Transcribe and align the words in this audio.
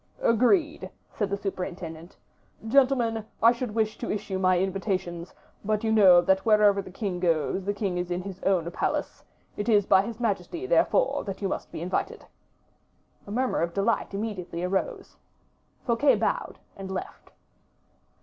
"Agreed," 0.23 0.89
said 1.13 1.29
the 1.29 1.37
superintendent. 1.37 2.17
"Gentlemen, 2.67 3.23
I 3.43 3.51
should 3.51 3.75
wish 3.75 3.99
to 3.99 4.09
issue 4.11 4.39
my 4.39 4.57
invitations; 4.57 5.31
but 5.63 5.83
you 5.83 5.91
know 5.91 6.21
that 6.21 6.43
wherever 6.43 6.81
the 6.81 6.89
king 6.89 7.19
goes, 7.19 7.65
the 7.65 7.73
king 7.75 7.99
is 7.99 8.09
in 8.09 8.23
his 8.23 8.41
own 8.41 8.71
palace; 8.71 9.23
it 9.57 9.69
is 9.69 9.85
by 9.85 10.01
his 10.01 10.19
majesty, 10.19 10.65
therefore, 10.65 11.23
that 11.25 11.39
you 11.39 11.47
must 11.47 11.71
be 11.71 11.81
invited." 11.83 12.25
A 13.27 13.31
murmur 13.31 13.61
of 13.61 13.75
delight 13.75 14.15
immediately 14.15 14.63
arose. 14.63 15.17
Fouquet 15.85 16.15
bowed 16.15 16.57
and 16.75 16.89
left. 16.89 17.29